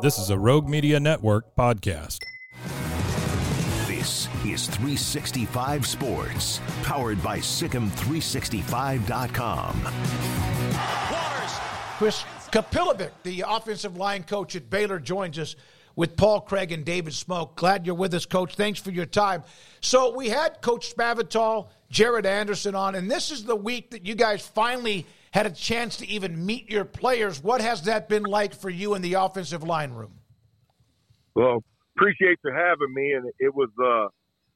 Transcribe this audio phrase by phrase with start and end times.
[0.00, 2.18] This is a Rogue Media Network podcast.
[3.86, 9.82] This is 365 Sports, powered by SicEm365.com.
[11.96, 15.54] Chris Kapilovic, the offensive line coach at Baylor, joins us
[15.94, 17.54] with Paul Craig and David Smoke.
[17.54, 18.56] Glad you're with us, Coach.
[18.56, 19.44] Thanks for your time.
[19.80, 24.16] So we had Coach Spavital, Jared Anderson on, and this is the week that you
[24.16, 27.42] guys finally– had a chance to even meet your players.
[27.42, 30.20] What has that been like for you in the offensive line room?
[31.34, 31.64] Well,
[31.96, 34.06] appreciate you having me, and it was uh,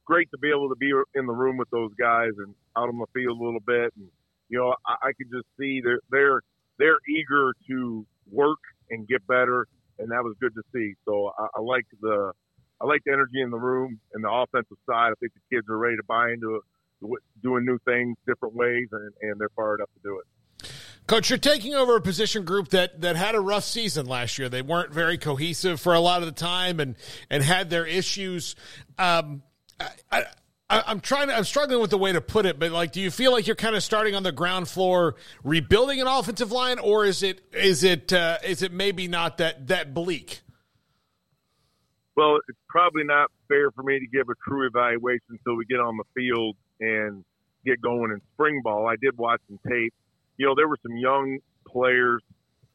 [0.04, 2.96] great to be able to be in the room with those guys and out on
[2.96, 3.92] the field a little bit.
[3.96, 4.06] And
[4.48, 6.42] you know, I, I could just see they're they're
[6.78, 9.66] they're eager to work and get better,
[9.98, 10.94] and that was good to see.
[11.04, 12.30] So I, I like the
[12.80, 15.10] I like the energy in the room and the offensive side.
[15.10, 18.86] I think the kids are ready to buy into it, doing new things different ways,
[18.92, 20.26] and, and they're fired up to do it.
[21.08, 24.50] Coach, you're taking over a position group that that had a rough season last year.
[24.50, 26.97] They weren't very cohesive for a lot of the time, and
[27.30, 28.55] and had their issues.
[28.98, 29.42] Um,
[29.80, 30.24] I,
[30.69, 31.28] I, I'm trying.
[31.28, 33.46] To, I'm struggling with the way to put it, but like, do you feel like
[33.46, 37.40] you're kind of starting on the ground floor, rebuilding an offensive line, or is it
[37.55, 40.42] is it uh, is it maybe not that that bleak?
[42.17, 45.80] Well, it's probably not fair for me to give a true evaluation until we get
[45.80, 47.24] on the field and
[47.64, 48.86] get going in spring ball.
[48.86, 49.95] I did watch some tape
[50.38, 52.22] you know, there were some young players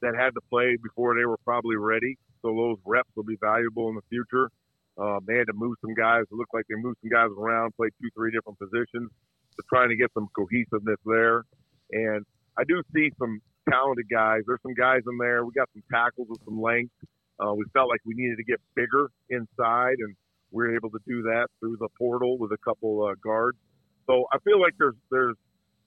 [0.02, 2.16] that had to play before they were probably ready.
[2.42, 4.50] So those reps will be valuable in the future.
[4.98, 6.22] Um, they had to move some guys.
[6.30, 9.10] It looked like they moved some guys around, played two, three different positions,
[9.56, 11.44] to trying to get some cohesiveness there.
[11.90, 12.24] And
[12.56, 14.42] I do see some talented guys.
[14.46, 15.44] There's some guys in there.
[15.44, 16.92] We got some tackles with some length.
[17.40, 20.14] Uh, we felt like we needed to get bigger inside, and
[20.52, 23.58] we were able to do that through the portal with a couple uh, guards.
[24.06, 25.36] So I feel like there's there's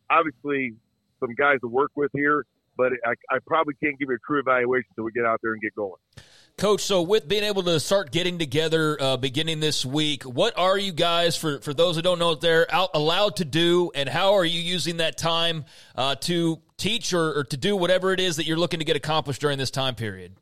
[0.10, 0.74] obviously
[1.20, 2.46] some guys to work with here,
[2.78, 5.54] but I, I probably can't give you a true evaluation until we get out there
[5.54, 6.00] and get going.
[6.58, 10.76] Coach, so with being able to start getting together uh, beginning this week, what are
[10.76, 14.10] you guys, for, for those who don't know what they're out, allowed to do, and
[14.10, 18.20] how are you using that time uh, to teach or, or, to do whatever it
[18.20, 20.34] is that you're looking to get accomplished during this time period?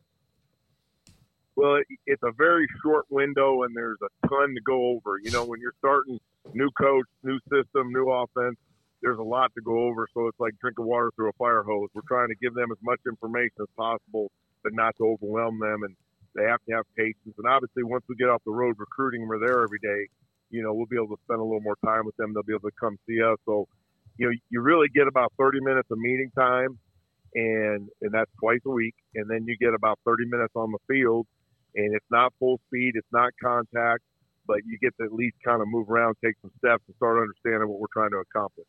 [1.57, 5.19] Well, it's a very short window, and there's a ton to go over.
[5.21, 6.17] You know, when you're starting
[6.53, 8.55] new coach, new system, new offense,
[9.01, 10.07] there's a lot to go over.
[10.13, 11.89] So it's like drinking water through a fire hose.
[11.93, 14.31] We're trying to give them as much information as possible,
[14.63, 15.83] but not to overwhelm them.
[15.83, 15.95] And
[16.35, 17.35] they have to have patience.
[17.37, 20.07] And obviously, once we get off the road recruiting we're there every day,
[20.49, 22.33] you know, we'll be able to spend a little more time with them.
[22.33, 23.37] They'll be able to come see us.
[23.45, 23.67] So,
[24.17, 26.77] you know, you really get about 30 minutes of meeting time,
[27.33, 28.95] and and that's twice a week.
[29.15, 31.25] And then you get about 30 minutes on the field,
[31.75, 34.03] and it's not full speed, it's not contact,
[34.47, 37.19] but you get to at least kind of move around, take some steps, and start
[37.19, 38.67] understanding what we're trying to accomplish.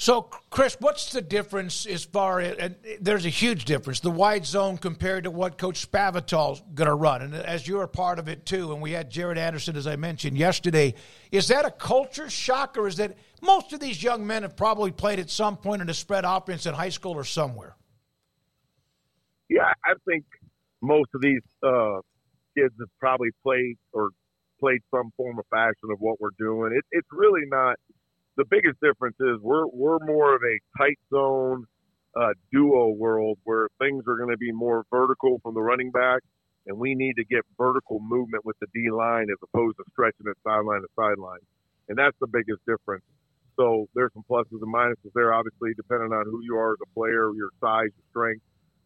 [0.00, 4.46] So, Chris, what's the difference as far as, and there's a huge difference, the wide
[4.46, 7.20] zone compared to what Coach Spavital's going to run.
[7.20, 9.96] And as you're a part of it too, and we had Jared Anderson, as I
[9.96, 10.94] mentioned yesterday,
[11.32, 14.92] is that a culture shock or is that most of these young men have probably
[14.92, 17.74] played at some point in a spread offense in high school or somewhere?
[19.48, 20.24] Yeah, I think
[20.80, 22.02] most of these uh,
[22.56, 24.10] kids have probably played or
[24.60, 26.72] played some form of fashion of what we're doing.
[26.72, 27.74] It, it's really not–
[28.38, 31.66] the biggest difference is we're we're more of a tight zone
[32.16, 36.22] uh, duo world where things are going to be more vertical from the running back,
[36.66, 40.26] and we need to get vertical movement with the D line as opposed to stretching
[40.26, 41.42] it sideline to sideline,
[41.88, 43.04] and that's the biggest difference.
[43.56, 46.94] So there's some pluses and minuses there, obviously, depending on who you are as a
[46.94, 48.42] player, your size, your strength.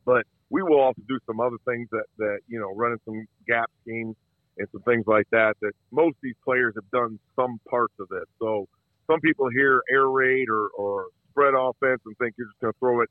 [0.06, 3.70] But we will also do some other things that that you know, running some gap
[3.82, 4.16] schemes
[4.56, 5.56] and some things like that.
[5.60, 8.24] That most of these players have done some parts of this.
[8.40, 8.66] So
[9.06, 12.78] some people hear air raid or, or spread offense and think you're just going to
[12.78, 13.10] throw it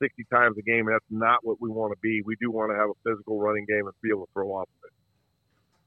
[0.00, 2.22] 60 times a game, and that's not what we want to be.
[2.24, 4.68] We do want to have a physical running game and be able to throw off
[4.68, 4.92] of it.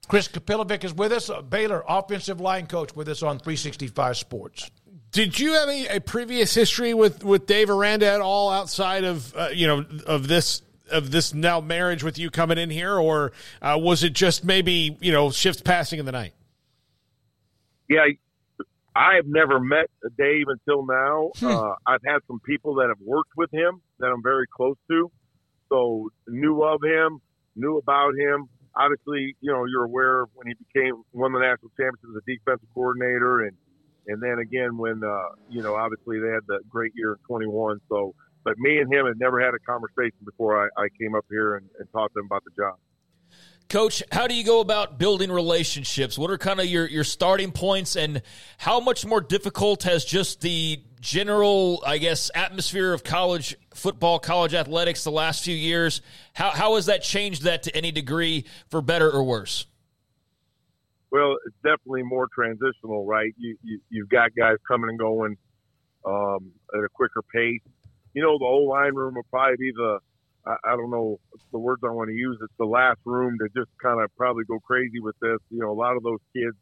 [0.07, 4.72] Chris Kapilovic is with us, Baylor offensive line coach with us on 365 Sports.
[5.12, 9.36] Did you have a, a previous history with, with Dave Aranda at all outside of
[9.36, 10.62] uh, you know of this
[10.92, 13.31] of this now marriage with you coming in here, or
[13.62, 16.34] uh, was it just maybe you know shifts passing in the night?
[17.90, 18.06] Yeah,
[18.95, 21.31] I have never met Dave until now.
[21.38, 21.47] Hmm.
[21.47, 25.12] Uh, I've had some people that have worked with him that I'm very close to,
[25.69, 27.19] so knew of him,
[27.56, 28.47] knew about him.
[28.77, 32.25] Obviously, you know, you're aware of when he became won the national championship as a
[32.25, 33.57] defensive coordinator, and
[34.07, 37.80] and then again when uh, you know, obviously they had the great year in 21.
[37.89, 41.25] So, but me and him had never had a conversation before I, I came up
[41.30, 42.75] here and, and talked to him about the job.
[43.68, 46.20] Coach, how do you go about building relationships?
[46.20, 48.22] What are kind of your, your starting points, and
[48.58, 54.54] how much more difficult has just the general, I guess, atmosphere of college football, college
[54.54, 56.02] athletics the last few years?
[56.34, 59.66] How, how has that changed that to any degree, for better or worse?
[61.10, 63.34] Well, it's definitely more transitional, right?
[63.38, 65.38] You, you you've got guys coming and going
[66.06, 67.62] um, at a quicker pace.
[68.14, 70.00] You know, the old line room will probably be the
[70.45, 71.19] I, I don't know
[71.51, 72.38] the words I want to use.
[72.42, 75.39] It's the last room to just kind of probably go crazy with this.
[75.50, 76.56] You know, a lot of those kids,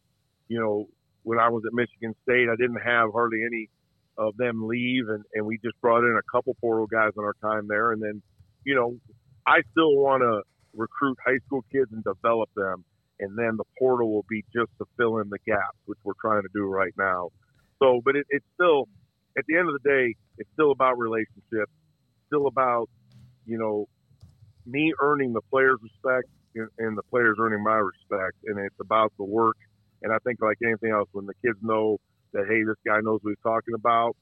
[0.48, 0.88] you know,
[1.24, 3.70] when I was at Michigan State, I didn't have hardly any
[4.18, 7.36] of them leave, and, and we just brought in a couple portal guys in our
[7.42, 7.92] time there.
[7.92, 8.22] And then,
[8.66, 8.96] you know,
[9.48, 10.42] I still want to
[10.76, 12.84] recruit high school kids and develop them,
[13.20, 16.42] and then the portal will be just to fill in the gaps, which we're trying
[16.44, 17.30] to do right now.
[17.80, 18.88] So, but it, it's still,
[19.38, 21.72] at the end of the day, it's still about relationships,
[22.28, 22.90] still about
[23.46, 23.88] you know,
[24.66, 29.24] me earning the players' respect and, the players earning my respect, and it's about the
[29.24, 29.58] work.
[30.02, 32.00] And I think like anything else, when the kids know
[32.34, 34.16] that hey, this guy knows what he's talking about,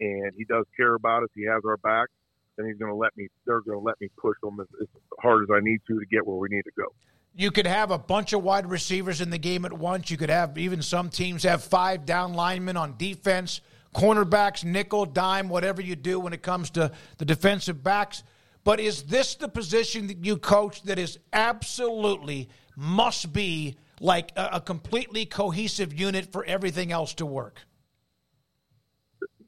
[0.00, 2.08] and he does care about us, he has our back,
[2.56, 3.28] then he's going to let me.
[3.46, 4.88] They're going to let me push them as, as
[5.20, 6.86] hard as I need to to get where we need to go.
[7.34, 10.10] You could have a bunch of wide receivers in the game at once.
[10.10, 13.60] You could have even some teams have five down linemen on defense,
[13.94, 18.24] cornerbacks, nickel, dime, whatever you do when it comes to the defensive backs.
[18.68, 24.56] But is this the position that you coach that is absolutely must be like a,
[24.56, 27.62] a completely cohesive unit for everything else to work?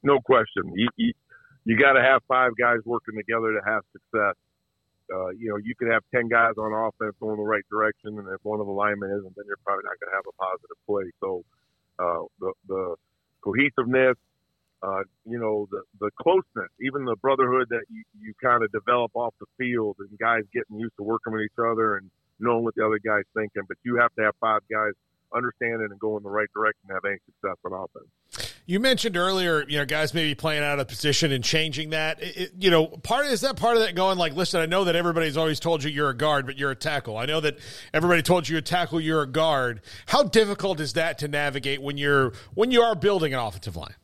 [0.01, 0.63] No question.
[0.73, 1.13] You, you,
[1.65, 4.33] you got to have five guys working together to have success.
[5.13, 8.27] Uh, you know, you could have 10 guys on offense going the right direction, and
[8.27, 10.77] if one of the linemen isn't, then you're probably not going to have a positive
[10.87, 11.05] play.
[11.19, 11.45] So
[11.99, 12.95] uh, the, the
[13.41, 14.17] cohesiveness,
[14.83, 19.11] uh, you know, the, the closeness, even the brotherhood that you, you kind of develop
[19.15, 22.73] off the field and guys getting used to working with each other and knowing what
[22.75, 23.63] the other guy's thinking.
[23.67, 24.93] But you have to have five guys
[25.33, 28.51] understanding and going in the right direction to have any success on offense.
[28.65, 32.21] You mentioned earlier, you know, guys maybe playing out of position and changing that.
[32.21, 34.95] It, you know, part is that part of that going like, listen, I know that
[34.95, 37.17] everybody's always told you you're a guard, but you're a tackle.
[37.17, 37.57] I know that
[37.93, 39.81] everybody told you you're a tackle, you're a guard.
[40.07, 43.95] How difficult is that to navigate when you're when you are building an offensive line?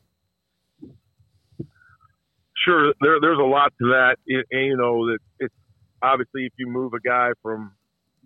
[2.68, 4.16] Sure there, there's a lot to that.
[4.28, 5.54] and, you know that it's
[6.02, 7.72] obviously if you move a guy from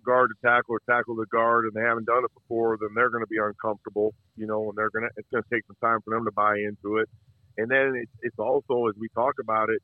[0.05, 3.09] guard to tackle or tackle to guard and they haven't done it before, then they're
[3.09, 4.13] going to be uncomfortable.
[4.35, 6.31] You know, and they're going to it's going to take some time for them to
[6.31, 7.09] buy into it.
[7.57, 9.81] And then it's, it's also as we talk about it,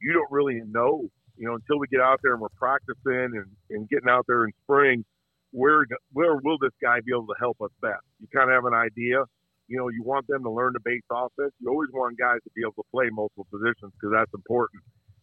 [0.00, 1.06] you don't really know.
[1.36, 4.44] You know, until we get out there and we're practicing and, and getting out there
[4.44, 5.04] in spring,
[5.52, 8.04] where where will this guy be able to help us best?
[8.20, 9.24] You kind of have an idea,
[9.72, 11.52] you know, you want them to learn the base offense.
[11.58, 14.82] You always want guys to be able to play multiple positions because that's important.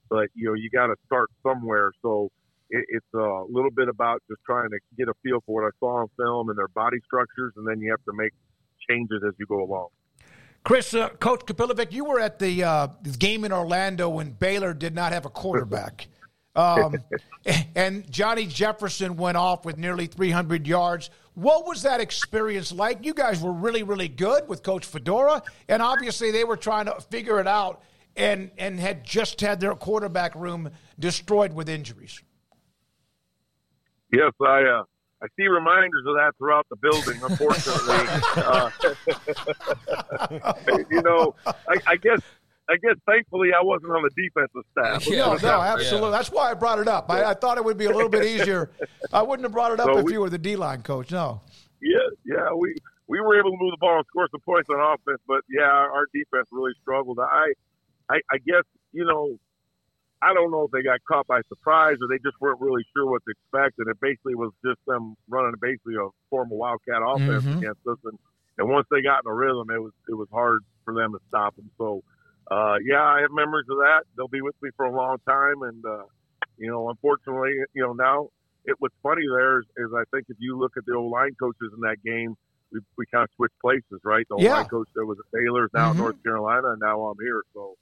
[0.10, 1.92] But you know, you got to start somewhere.
[2.02, 2.30] So
[2.72, 5.72] it, it's a little bit about just trying to get a feel for what I
[5.80, 8.34] saw on film and their body structures, and then you have to make
[8.90, 9.90] changes as you go along.
[10.64, 12.88] Chris, uh, Coach Kapilovic, you were at the uh,
[13.20, 16.08] game in Orlando when Baylor did not have a quarterback.
[16.56, 16.96] Um,
[17.76, 21.10] and Johnny Jefferson went off with nearly 300 yards.
[21.40, 23.06] What was that experience like?
[23.06, 27.00] You guys were really, really good with Coach Fedora, and obviously they were trying to
[27.00, 27.82] figure it out
[28.18, 30.70] and, and had just had their quarterback room
[31.00, 32.22] destroyed with injuries.
[34.12, 34.84] Yes, I uh,
[35.22, 37.22] I see reminders of that throughout the building.
[37.24, 38.06] Unfortunately,
[38.44, 38.70] uh,
[40.92, 42.20] you know, I, I guess
[42.70, 45.08] I guess thankfully I wasn't on the defensive staff.
[45.08, 46.10] Yeah, no, no, absolutely.
[46.12, 46.18] Yeah.
[46.18, 47.10] That's why I brought it up.
[47.10, 48.70] I, I, thought it would be a little bit easier.
[49.12, 51.12] I wouldn't have brought it up so if we, you were the D line coach.
[51.12, 51.42] No.
[51.82, 52.76] Yeah, yeah, we
[53.08, 55.64] we were able to move the ball and score some points on offense, but yeah,
[55.64, 57.18] our, our defense really struggled.
[57.20, 57.54] I,
[58.10, 59.38] I, I guess you know,
[60.22, 63.10] I don't know if they got caught by surprise or they just weren't really sure
[63.10, 67.44] what to expect, and it basically was just them running basically a formal wildcat offense
[67.44, 67.58] mm-hmm.
[67.58, 68.20] against us, and
[68.60, 71.20] and once they got in a rhythm, it was it was hard for them to
[71.30, 71.72] stop them.
[71.78, 72.04] So
[72.50, 74.04] uh, yeah, I have memories of that.
[74.18, 76.04] They'll be with me for a long time, and uh,
[76.58, 78.30] you know, unfortunately, you know, now
[78.66, 81.36] it what's funny there is, is I think if you look at the old line
[81.40, 82.36] coaches in that game,
[82.72, 84.26] we, we kind of switched places, right?
[84.30, 84.56] The old Yeah.
[84.56, 85.92] line coach that was at Baylor is now Mhm.
[85.92, 87.44] in North Carolina, and now I'm here.
[87.54, 87.76] So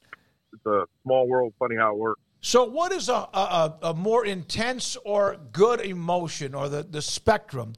[0.53, 1.53] it's a small world.
[1.59, 2.21] Funny how it works.
[2.39, 7.73] So, what is a, a, a more intense or good emotion or the, the spectrum?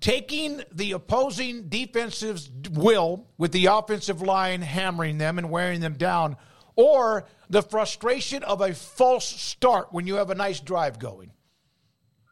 [0.00, 6.36] Taking the opposing defensive's will with the offensive line hammering them and wearing them down,
[6.74, 11.32] or the frustration of a false start when you have a nice drive going?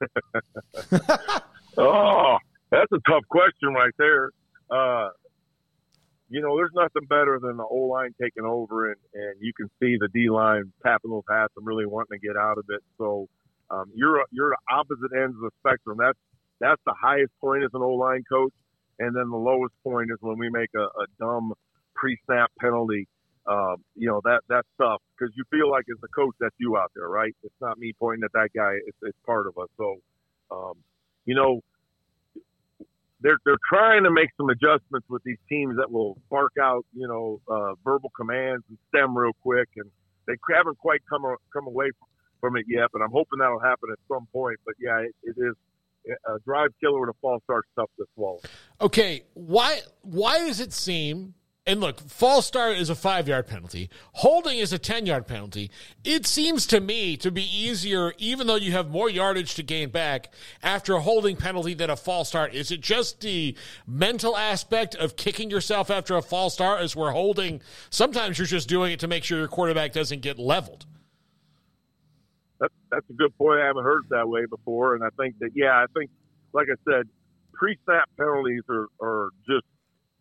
[1.79, 2.39] Oh,
[2.73, 4.33] that's a tough question right there.
[4.69, 5.11] Uh,
[6.29, 9.69] you know, there's nothing better than the O line taking over, and, and you can
[9.81, 12.83] see the D line tapping those hats and really wanting to get out of it.
[12.99, 13.29] So
[13.71, 15.99] um, you're you're the opposite ends of the spectrum.
[16.01, 16.19] That's
[16.61, 18.53] that's the highest point as an O line coach,
[18.99, 21.53] and then the lowest point is when we make a, a dumb
[21.95, 23.07] pre-snap penalty.
[23.47, 26.77] Um, you know that that's tough because you feel like as a coach that's you
[26.77, 27.35] out there, right?
[27.43, 28.75] It's not me pointing at that guy.
[28.87, 29.69] It's, it's part of us.
[29.79, 29.97] So,
[30.50, 30.75] um,
[31.25, 31.62] you know,
[33.21, 37.09] they're they're trying to make some adjustments with these teams that will bark out, you
[37.09, 39.91] know, uh, verbal commands and stem real quick, and
[40.27, 41.23] they haven't quite come
[41.53, 41.91] come away
[42.41, 42.88] from it yet.
[42.93, 44.59] But I'm hoping that'll happen at some point.
[44.67, 45.55] But yeah, it, it is
[46.09, 48.41] a drive killer with a false start stuff to swallow.
[48.81, 51.35] Okay, why why does it seem
[51.69, 53.91] and look, false start is a five yard penalty.
[54.12, 55.71] Holding is a 10 yard penalty.
[56.03, 59.91] It seems to me to be easier, even though you have more yardage to gain
[59.91, 62.55] back after a holding penalty than a false start.
[62.55, 63.55] Is it just the
[63.87, 67.61] mental aspect of kicking yourself after a false start as we're holding?
[67.91, 70.87] Sometimes you're just doing it to make sure your quarterback doesn't get leveled.
[72.61, 73.61] That's that's a good point.
[73.61, 76.11] I haven't heard it that way before, and I think that yeah, I think
[76.53, 77.07] like I said,
[77.55, 79.67] pre-snap penalties are are just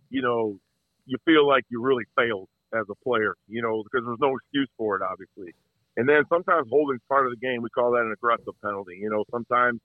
[0.09, 0.59] you know
[1.05, 4.69] you feel like you really failed as a player, you know, because there's no excuse
[4.77, 5.55] for it, obviously.
[5.95, 7.61] And then sometimes holding's part of the game.
[7.63, 8.99] We call that an aggressive penalty.
[9.01, 9.79] You know, sometimes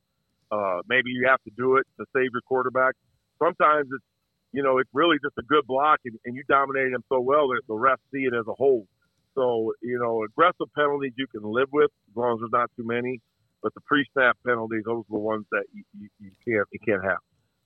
[0.50, 2.94] uh, maybe you have to do it to save your quarterback.
[3.38, 4.04] Sometimes it's
[4.52, 7.48] you know it's really just a good block, and, and you dominated him so well
[7.48, 8.86] that the refs see it as a hold.
[9.34, 12.86] So, you know, aggressive penalties you can live with as long as there's not too
[12.86, 13.20] many.
[13.62, 17.04] But the pre-snap penalties, those are the ones that you, you, you can't you can't
[17.04, 17.18] have.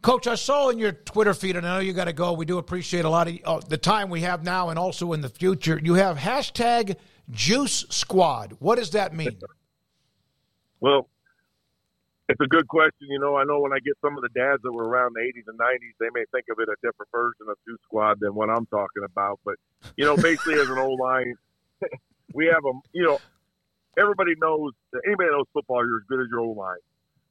[0.02, 2.34] Coach, I saw in your Twitter feed, and I know you got to go.
[2.34, 5.22] We do appreciate a lot of uh, the time we have now and also in
[5.22, 5.80] the future.
[5.82, 6.96] You have hashtag
[7.30, 8.56] Juice Squad.
[8.58, 9.38] What does that mean?
[10.78, 11.08] Well,
[12.28, 13.08] it's a good question.
[13.08, 15.20] You know, I know when I get some of the dads that were around the
[15.20, 18.34] 80s and 90s, they may think of it a different version of Juice Squad than
[18.34, 19.40] what I'm talking about.
[19.44, 19.54] But,
[19.96, 21.34] you know, basically as an old line,
[22.34, 23.18] we have a, you know,
[23.98, 24.72] everybody knows,
[25.06, 26.82] anybody knows football, you're as good as your old line.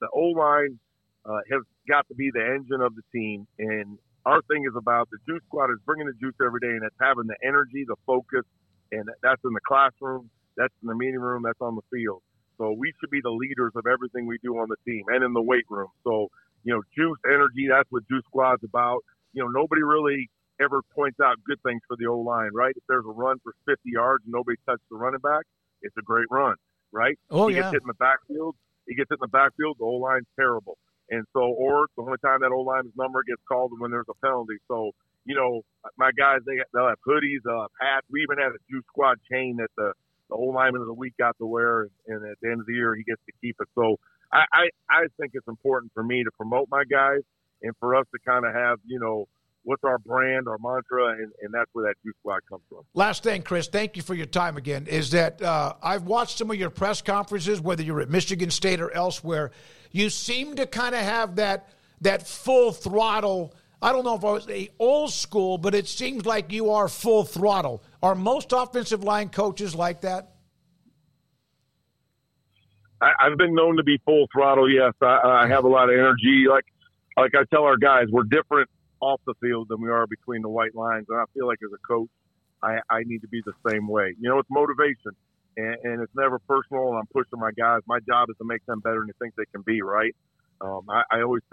[0.01, 0.79] The old line
[1.25, 3.47] uh, has got to be the engine of the team.
[3.59, 6.83] And our thing is about the Juice Squad is bringing the juice every day, and
[6.83, 8.45] it's having the energy, the focus,
[8.91, 12.21] and that's in the classroom, that's in the meeting room, that's on the field.
[12.57, 15.33] So we should be the leaders of everything we do on the team and in
[15.33, 15.89] the weight room.
[16.03, 16.29] So,
[16.63, 19.03] you know, juice, energy, that's what Juice Squad's about.
[19.33, 20.29] You know, nobody really
[20.61, 22.73] ever points out good things for the O line, right?
[22.75, 25.43] If there's a run for 50 yards and nobody touched the running back,
[25.81, 26.55] it's a great run,
[26.91, 27.17] right?
[27.29, 27.63] Oh, he yeah.
[27.63, 28.55] gets hit in the backfield.
[28.87, 29.77] He gets hit in the backfield.
[29.79, 30.77] The O line's terrible.
[31.09, 34.09] And so, or the only time that O line's number gets called is when there's
[34.09, 34.57] a penalty.
[34.67, 34.91] So,
[35.25, 35.61] you know,
[35.97, 38.07] my guys, they they'll have hoodies, they'll have hats.
[38.09, 39.93] We even had a Juice Squad chain that the
[40.29, 42.65] the old lineman of the week got to wear, and, and at the end of
[42.65, 43.67] the year, he gets to keep it.
[43.75, 43.97] So,
[44.31, 47.21] I, I I think it's important for me to promote my guys
[47.61, 49.27] and for us to kind of have, you know,
[49.65, 52.81] what's our brand, our mantra, and, and that's where that Juice Squad comes from.
[52.93, 54.87] Last thing, Chris, thank you for your time again.
[54.87, 58.79] Is that uh, I've watched some of your press conferences, whether you're at Michigan State
[58.79, 59.51] or elsewhere.
[59.91, 61.69] You seem to kind of have that
[62.01, 63.53] that full throttle.
[63.81, 66.87] I don't know if I was a old school, but it seems like you are
[66.87, 67.83] full throttle.
[68.03, 70.31] Are most offensive line coaches like that?
[73.01, 74.69] I, I've been known to be full throttle.
[74.71, 76.45] Yes, I, I have a lot of energy.
[76.49, 76.65] Like
[77.17, 78.69] like I tell our guys, we're different
[79.05, 81.05] off the field than we are between the white lines.
[81.09, 82.09] And I feel like as a coach,
[82.61, 84.15] I, I need to be the same way.
[84.19, 85.11] You know, it's motivation,
[85.57, 86.89] and, and it's never personal.
[86.89, 87.81] And I'm pushing my guys.
[87.87, 89.81] My job is to make them better than they think they can be.
[89.81, 90.15] Right.
[90.61, 91.43] Um, I, I always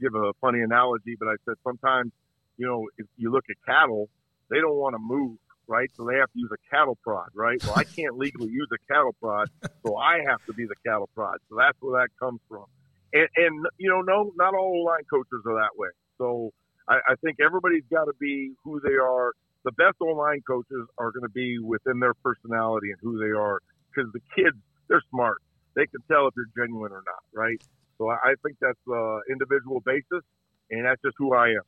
[0.00, 2.12] give a funny analogy, but I said sometimes,
[2.58, 4.08] you know, if you look at cattle,
[4.50, 5.38] they don't want to move
[5.68, 5.90] right?
[5.96, 7.62] So they have to use a cattle prod, right?
[7.64, 9.48] Well, I can't legally use a cattle prod,
[9.84, 11.38] so I have to be the cattle prod.
[11.48, 12.64] So that's where that comes from.
[13.12, 15.88] And, and you know, no, not all line coaches are that way.
[16.18, 16.52] So
[16.88, 19.32] I, I think everybody's got to be who they are.
[19.64, 23.60] The best online coaches are going to be within their personality and who they are,
[23.94, 24.56] because the kids,
[24.88, 25.38] they're smart.
[25.74, 27.60] They can tell if you're genuine or not, right?
[27.98, 30.24] So I, I think that's uh, individual basis,
[30.70, 31.62] and that's just who I am.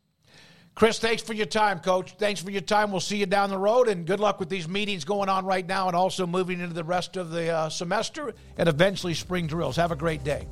[0.74, 2.14] Chris, thanks for your time, Coach.
[2.18, 2.92] Thanks for your time.
[2.92, 5.66] We'll see you down the road, and good luck with these meetings going on right
[5.66, 9.74] now, and also moving into the rest of the uh, semester and eventually spring drills.
[9.74, 10.46] Have a great day.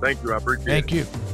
[0.00, 0.32] Thank you.
[0.32, 1.04] I appreciate Thank it.
[1.04, 1.33] Thank you.